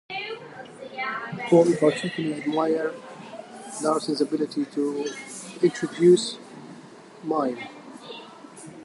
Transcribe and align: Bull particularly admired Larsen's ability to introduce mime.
Bull 1.51 1.75
particularly 1.79 2.41
admired 2.41 2.95
Larsen's 3.83 4.19
ability 4.19 4.65
to 4.65 5.07
introduce 5.61 6.39
mime. 7.23 7.59